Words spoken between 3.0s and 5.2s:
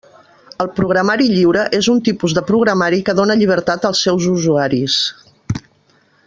que dóna llibertat als seus usuaris.